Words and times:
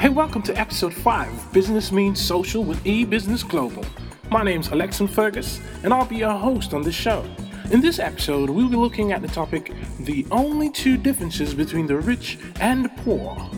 Hey, 0.00 0.08
welcome 0.08 0.40
to 0.44 0.58
episode 0.58 0.94
5 0.94 1.28
of 1.28 1.52
Business 1.52 1.92
Means 1.92 2.18
Social 2.18 2.64
with 2.64 2.82
eBusiness 2.84 3.46
Global. 3.46 3.84
My 4.30 4.42
name's 4.42 4.68
Alexon 4.68 5.06
Fergus, 5.06 5.60
and 5.82 5.92
I'll 5.92 6.06
be 6.06 6.16
your 6.16 6.32
host 6.38 6.72
on 6.72 6.80
this 6.80 6.94
show. 6.94 7.22
In 7.70 7.82
this 7.82 7.98
episode, 7.98 8.48
we'll 8.48 8.70
be 8.70 8.76
looking 8.76 9.12
at 9.12 9.20
the 9.20 9.28
topic 9.28 9.74
the 9.98 10.26
only 10.30 10.70
two 10.70 10.96
differences 10.96 11.52
between 11.52 11.86
the 11.86 11.98
rich 11.98 12.38
and 12.60 12.86
the 12.86 12.88
poor. 12.88 13.50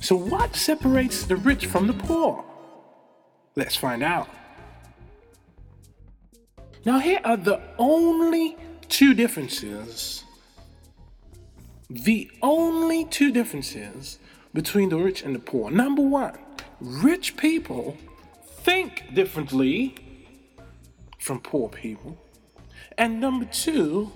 So, 0.00 0.14
what 0.14 0.54
separates 0.54 1.24
the 1.24 1.34
rich 1.34 1.66
from 1.66 1.88
the 1.88 1.94
poor? 1.94 2.44
Let's 3.56 3.74
find 3.74 4.04
out. 4.04 4.28
Now, 6.84 7.00
here 7.00 7.18
are 7.24 7.36
the 7.36 7.60
only 7.76 8.56
two 8.88 9.14
differences. 9.14 10.22
The 11.90 12.30
only 12.40 13.04
two 13.06 13.32
differences 13.32 14.20
between 14.56 14.88
the 14.88 14.96
rich 14.96 15.22
and 15.22 15.34
the 15.34 15.38
poor. 15.38 15.70
Number 15.70 16.00
one, 16.00 16.32
rich 16.80 17.36
people 17.36 17.94
think 18.64 19.14
differently 19.14 19.94
from 21.18 21.40
poor 21.40 21.68
people. 21.68 22.16
And 22.96 23.20
number 23.20 23.44
two, 23.44 24.10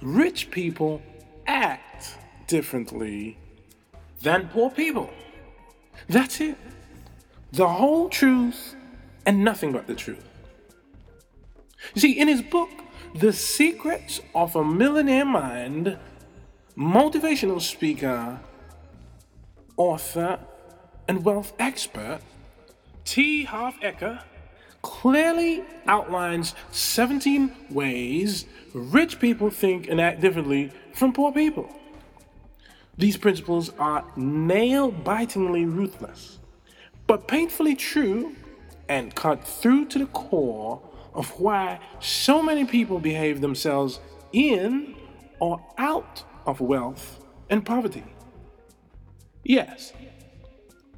rich 0.00 0.50
people 0.50 1.02
act 1.46 2.16
differently 2.46 3.36
than 4.22 4.48
poor 4.48 4.70
people. 4.70 5.10
That's 6.08 6.40
it. 6.40 6.56
The 7.52 7.68
whole 7.68 8.08
truth 8.08 8.74
and 9.26 9.44
nothing 9.44 9.72
but 9.72 9.86
the 9.86 9.94
truth. 9.94 10.26
You 11.94 12.00
see, 12.00 12.18
in 12.18 12.28
his 12.28 12.40
book, 12.40 12.70
The 13.14 13.34
Secrets 13.34 14.22
of 14.34 14.56
a 14.56 14.64
Millionaire 14.64 15.26
Mind, 15.26 15.98
motivational 16.78 17.60
speaker, 17.60 18.40
author, 19.76 20.38
and 21.08 21.24
wealth 21.24 21.52
expert, 21.58 22.20
T. 23.04 23.44
Harv 23.44 23.74
Eker 23.80 24.22
clearly 24.82 25.62
outlines 25.86 26.54
17 26.72 27.52
ways 27.70 28.46
rich 28.74 29.20
people 29.20 29.48
think 29.48 29.88
and 29.88 30.00
act 30.00 30.20
differently 30.20 30.72
from 30.94 31.12
poor 31.12 31.32
people. 31.32 31.68
These 32.98 33.16
principles 33.16 33.70
are 33.78 34.04
nail 34.16 34.90
bitingly 34.90 35.64
ruthless, 35.64 36.38
but 37.06 37.26
painfully 37.26 37.74
true 37.74 38.34
and 38.88 39.14
cut 39.14 39.44
through 39.46 39.86
to 39.86 39.98
the 40.00 40.06
core 40.06 40.82
of 41.14 41.28
why 41.40 41.80
so 42.00 42.42
many 42.42 42.64
people 42.64 42.98
behave 42.98 43.40
themselves 43.40 44.00
in 44.32 44.94
or 45.38 45.60
out 45.78 46.24
of 46.46 46.60
wealth 46.60 47.24
and 47.50 47.64
poverty. 47.64 48.04
Yes, 49.44 49.92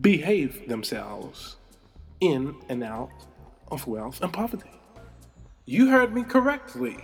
behave 0.01 0.69
themselves 0.69 1.57
in 2.21 2.55
and 2.69 2.83
out 2.83 3.11
of 3.69 3.87
wealth 3.87 4.21
and 4.23 4.33
poverty. 4.33 4.71
You 5.67 5.91
heard 5.91 6.13
me 6.15 6.23
correctly. 6.23 6.97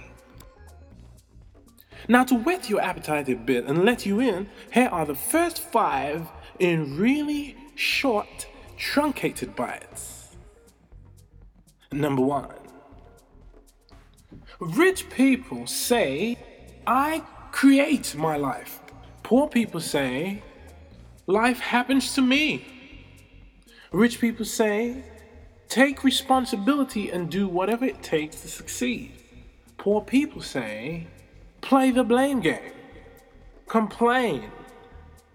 Now, 2.08 2.24
to 2.24 2.34
whet 2.34 2.68
your 2.68 2.80
appetite 2.80 3.28
a 3.28 3.34
bit 3.34 3.66
and 3.66 3.84
let 3.84 4.04
you 4.04 4.20
in, 4.20 4.48
here 4.72 4.88
are 4.90 5.06
the 5.06 5.14
first 5.14 5.58
five 5.58 6.28
in 6.58 6.98
really 6.98 7.56
short, 7.74 8.46
truncated 8.76 9.56
bites. 9.56 10.36
Number 11.92 12.22
one 12.22 12.54
Rich 14.60 15.08
people 15.10 15.66
say, 15.66 16.36
I 16.86 17.22
create 17.50 18.14
my 18.14 18.36
life. 18.36 18.80
Poor 19.22 19.48
people 19.48 19.80
say, 19.80 20.42
life 21.30 21.60
happens 21.60 22.14
to 22.14 22.22
me. 22.22 22.64
Rich 23.92 24.20
people 24.20 24.44
say, 24.44 25.04
take 25.68 26.04
responsibility 26.04 27.10
and 27.10 27.30
do 27.30 27.48
whatever 27.48 27.84
it 27.84 28.02
takes 28.02 28.40
to 28.42 28.48
succeed. 28.48 29.12
Poor 29.78 30.00
people 30.00 30.42
say, 30.42 31.06
play 31.60 31.90
the 31.90 32.04
blame 32.04 32.40
game, 32.40 32.72
complain, 33.66 34.50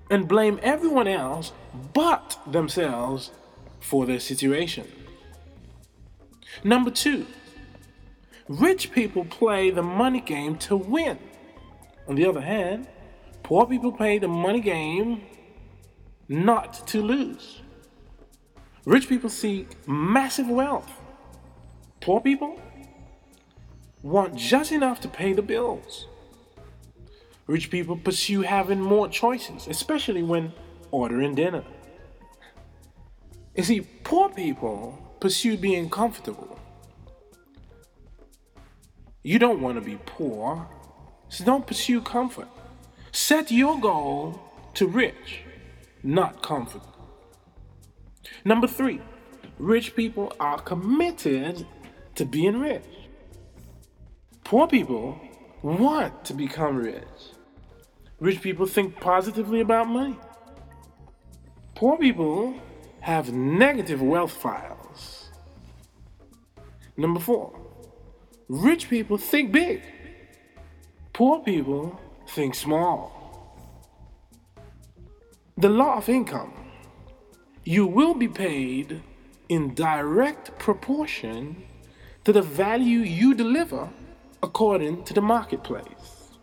and 0.10 0.28
blame 0.28 0.60
everyone 0.62 1.08
else 1.08 1.52
but 1.94 2.38
themselves 2.46 3.32
for 3.80 4.06
their 4.06 4.20
situation. 4.20 4.88
Number 6.64 6.92
two, 6.92 7.26
rich 8.48 8.92
people 8.92 9.26
play 9.26 9.72
the 9.72 9.84
money 9.84 10.22
game 10.22 10.58
to 10.60 10.76
win. 10.76 11.18
On 12.08 12.16
the 12.16 12.26
other 12.26 12.42
hand, 12.42 12.88
poor 13.44 13.66
people 13.66 13.92
play 13.92 14.20
the 14.20 14.28
money 14.28 14.62
game 14.62 15.24
not 16.28 16.88
to 16.88 17.02
lose. 17.02 17.62
Rich 18.86 19.10
people 19.10 19.30
seek 19.30 19.88
massive 19.88 20.50
wealth. 20.50 20.92
Poor 22.02 22.22
people 22.22 22.60
want 24.04 24.36
just 24.36 24.72
enough 24.72 25.02
to 25.02 25.08
pay 25.08 25.34
the 25.34 25.42
bills. 25.42 26.08
Rich 27.48 27.70
people 27.70 27.98
pursue 27.98 28.42
having 28.42 28.80
more 28.80 29.08
choices, 29.08 29.68
especially 29.68 30.24
when 30.24 30.54
ordering 30.92 31.36
dinner. 31.36 31.64
You 33.56 33.64
see, 33.64 33.82
poor 33.82 34.30
people 34.30 35.18
pursue 35.20 35.58
being 35.58 35.90
comfortable. 35.90 36.60
You 39.24 39.40
don't 39.40 39.62
want 39.62 39.76
to 39.76 39.82
be 39.82 39.98
poor, 40.06 40.68
so 41.30 41.44
don't 41.46 41.66
pursue 41.66 42.02
comfort. 42.02 42.48
Set 43.12 43.50
your 43.50 43.80
goal 43.80 44.40
to 44.76 44.88
rich, 44.88 45.45
not 46.06 46.44
comfort. 46.44 46.84
Number 48.46 48.68
three, 48.68 49.02
rich 49.58 49.96
people 49.96 50.32
are 50.40 50.60
committed 50.60 51.66
to 52.14 52.26
being 52.26 52.60
rich. 52.60 52.86
Poor 54.44 54.68
people 54.68 55.20
want 55.64 56.24
to 56.26 56.34
become 56.34 56.78
rich. 56.78 57.34
Rich 58.20 58.42
people 58.42 58.68
think 58.68 59.00
positively 59.00 59.62
about 59.62 59.88
money. 59.88 60.16
Poor 61.74 61.98
people 61.98 62.54
have 63.02 63.34
negative 63.34 64.02
wealth 64.02 64.32
files. 64.32 65.32
Number 66.96 67.20
four, 67.20 67.60
rich 68.48 68.90
people 68.90 69.18
think 69.18 69.52
big. 69.52 69.82
Poor 71.14 71.40
people 71.40 72.00
think 72.28 72.54
small. 72.54 73.25
The 75.58 75.70
law 75.70 75.96
of 75.96 76.10
income 76.10 76.54
you 77.64 77.88
will 77.88 78.14
be 78.14 78.28
paid 78.28 79.02
in 79.48 79.74
direct 79.74 80.60
proportion 80.60 81.64
to 82.26 82.34
the 82.34 82.42
value 82.42 83.00
you 83.00 83.34
deliver 83.34 83.90
according 84.44 85.06
to 85.06 85.14
the 85.14 85.22
marketplace. 85.22 86.34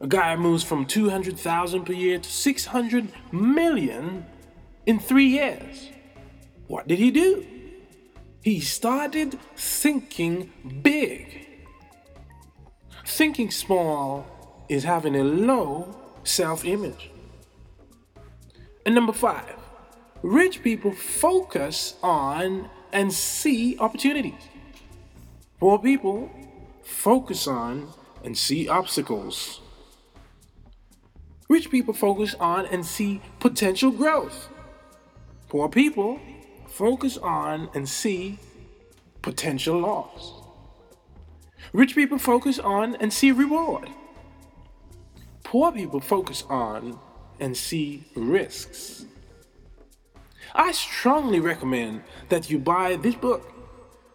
A 0.00 0.08
guy 0.08 0.34
moves 0.34 0.64
from 0.64 0.86
200,000 0.86 1.84
per 1.84 1.92
year 1.92 2.18
to 2.18 2.28
600 2.28 3.08
million 3.32 4.26
in 4.84 4.98
3 4.98 5.24
years. 5.24 5.90
What 6.66 6.88
did 6.88 6.98
he 6.98 7.12
do? 7.12 7.46
He 8.42 8.58
started 8.58 9.38
thinking 9.56 10.52
big. 10.82 11.46
Thinking 13.06 13.52
small 13.52 14.26
is 14.68 14.82
having 14.82 15.14
a 15.14 15.22
low 15.22 16.03
self-image. 16.24 17.10
And 18.84 18.94
number 18.94 19.12
five, 19.12 19.56
rich 20.22 20.62
people 20.62 20.92
focus 20.92 21.94
on 22.02 22.68
and 22.92 23.12
see 23.12 23.78
opportunities. 23.78 24.48
Poor 25.58 25.78
people 25.78 26.30
focus 26.82 27.46
on 27.46 27.88
and 28.22 28.36
see 28.36 28.68
obstacles. 28.68 29.60
Rich 31.48 31.70
people 31.70 31.94
focus 31.94 32.34
on 32.40 32.66
and 32.66 32.84
see 32.84 33.20
potential 33.38 33.90
growth. 33.90 34.48
Poor 35.48 35.68
people 35.68 36.18
focus 36.68 37.16
on 37.18 37.68
and 37.74 37.88
see 37.88 38.38
potential 39.22 39.78
loss. 39.78 40.32
Rich 41.72 41.94
people 41.94 42.18
focus 42.18 42.58
on 42.58 42.96
and 42.96 43.12
see 43.12 43.32
reward. 43.32 43.88
Poor 45.54 45.70
people 45.70 46.00
focus 46.00 46.42
on 46.50 46.98
and 47.38 47.56
see 47.56 48.02
risks. 48.16 49.04
I 50.52 50.72
strongly 50.72 51.38
recommend 51.38 52.02
that 52.28 52.50
you 52.50 52.58
buy 52.58 52.96
this 52.96 53.14
book, 53.14 53.52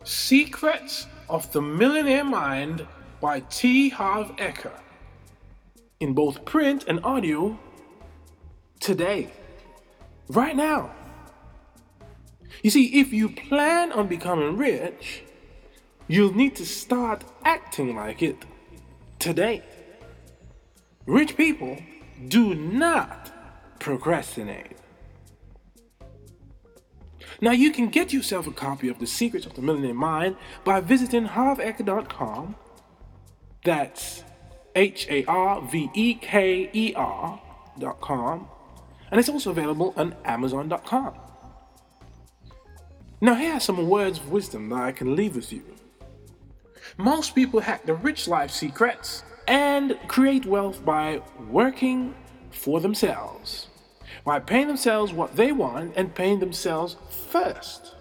Secrets 0.03 1.07
of 1.30 1.50
the 1.53 1.62
Millionaire 1.62 2.25
Mind 2.25 2.86
by 3.21 3.39
T. 3.39 3.88
Harv 3.88 4.36
Eker, 4.36 4.77
in 6.01 6.13
both 6.13 6.44
print 6.44 6.83
and 6.89 7.00
audio 7.06 7.57
today, 8.81 9.30
right 10.27 10.57
now. 10.57 10.91
You 12.63 12.69
see, 12.69 13.00
if 13.00 13.13
you 13.13 13.30
plan 13.30 13.94
on 13.94 14.07
becoming 14.07 14.57
rich, 14.57 15.24
you'll 16.06 16.36
need 16.36 16.57
to 16.57 16.65
start 16.65 17.24
acting 17.45 17.95
like 17.95 18.21
it 18.21 18.44
today. 19.19 19.63
Rich 21.10 21.38
people 21.38 21.76
do 22.28 22.54
not 22.54 23.32
procrastinate. 23.80 24.78
Now 27.42 27.50
you 27.50 27.72
can 27.72 27.88
get 27.88 28.14
yourself 28.14 28.46
a 28.46 28.52
copy 28.52 28.90
of 28.90 29.00
The 29.00 29.08
Secrets 29.08 29.48
of 29.48 29.56
the 29.56 29.64
Millionaire 29.64 29.96
Mind 29.96 30.36
by 30.64 30.82
visiting 30.82 31.26
harveker.com. 31.26 32.56
That's 33.66 34.24
H 34.76 35.08
A 35.10 35.26
R 35.26 35.64
V 35.64 35.90
E 35.96 36.14
K 36.14 36.70
E 36.72 36.94
R.com. 36.96 38.48
And 39.10 39.20
it's 39.20 39.30
also 39.30 39.50
available 39.50 39.96
on 39.98 40.16
Amazon.com. 40.26 41.16
Now, 43.20 43.34
here 43.34 43.54
are 43.54 43.60
some 43.60 43.90
words 43.90 44.20
of 44.20 44.32
wisdom 44.32 44.70
that 44.70 44.84
I 44.84 44.92
can 44.92 45.16
leave 45.16 45.36
with 45.36 45.52
you. 45.52 45.64
Most 46.98 47.34
people 47.34 47.62
hack 47.62 47.88
the 47.88 47.96
rich 47.96 48.28
life 48.28 48.52
secrets 48.52 49.24
and 49.50 50.00
create 50.07 50.46
wealth 50.46 50.86
by 50.86 51.22
working 51.50 52.16
for 52.51 52.80
themselves, 52.80 53.68
by 54.24 54.40
paying 54.40 54.68
themselves 54.68 55.12
what 55.12 55.36
they 55.36 55.51
want 55.51 55.92
and 55.96 56.13
paying 56.13 56.38
themselves 56.40 56.96
first. 57.10 57.96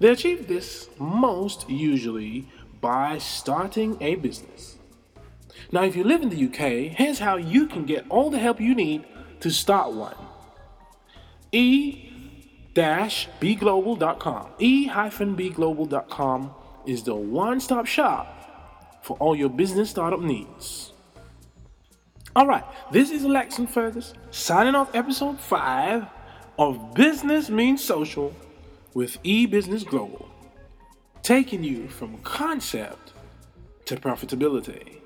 They 0.00 0.08
achieve 0.08 0.48
this 0.48 0.88
most 0.98 1.68
usually 1.68 2.48
by 2.80 3.18
starting 3.18 4.02
a 4.02 4.14
business. 4.16 4.78
Now, 5.70 5.84
if 5.84 5.94
you 5.96 6.02
live 6.02 6.22
in 6.22 6.30
the 6.30 6.46
UK, 6.46 6.96
here's 6.96 7.18
how 7.18 7.36
you 7.36 7.66
can 7.66 7.84
get 7.84 8.06
all 8.08 8.30
the 8.30 8.38
help 8.38 8.58
you 8.58 8.74
need 8.74 9.04
to 9.40 9.50
start 9.50 9.92
one. 9.92 10.16
E-bglobal.com. 11.52 14.46
E-bglobal.com 14.58 16.54
is 16.86 17.02
the 17.02 17.14
one-stop 17.14 17.86
shop 17.86 18.33
for 19.04 19.18
all 19.18 19.36
your 19.36 19.50
business 19.50 19.90
startup 19.90 20.20
needs. 20.20 20.92
All 22.34 22.46
right, 22.46 22.64
this 22.90 23.10
is 23.10 23.22
Alexon 23.22 23.66
Fergus 23.66 24.14
signing 24.30 24.74
off 24.74 24.94
episode 24.94 25.38
5 25.38 26.06
of 26.58 26.94
Business 26.94 27.50
Means 27.50 27.84
Social 27.84 28.34
with 28.94 29.22
eBusiness 29.22 29.86
Global, 29.86 30.26
taking 31.22 31.62
you 31.62 31.86
from 31.88 32.16
concept 32.22 33.12
to 33.84 33.96
profitability. 33.96 35.00